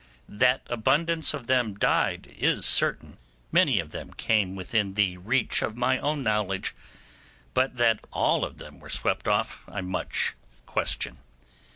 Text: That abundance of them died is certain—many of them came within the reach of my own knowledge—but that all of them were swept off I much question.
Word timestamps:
That 0.29 0.63
abundance 0.65 1.31
of 1.35 1.45
them 1.45 1.75
died 1.75 2.25
is 2.39 2.65
certain—many 2.65 3.79
of 3.79 3.91
them 3.91 4.09
came 4.09 4.55
within 4.55 4.95
the 4.95 5.17
reach 5.17 5.61
of 5.61 5.77
my 5.77 5.99
own 5.99 6.23
knowledge—but 6.23 7.77
that 7.77 7.99
all 8.11 8.43
of 8.43 8.57
them 8.57 8.79
were 8.79 8.89
swept 8.89 9.27
off 9.27 9.63
I 9.67 9.81
much 9.81 10.33
question. 10.65 11.19